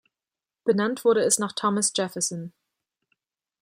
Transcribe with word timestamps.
Benannt 0.63 1.05
wurde 1.05 1.21
es 1.23 1.37
nach 1.37 1.51
Thomas 1.51 1.93
Jefferson. 1.95 2.53